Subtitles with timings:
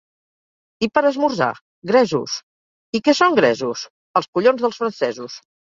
[0.87, 1.49] I per esmorzar?
[1.91, 2.39] —Gresos!
[3.01, 3.87] —I què són gresos?
[4.19, 5.43] —Els collons dels francesos!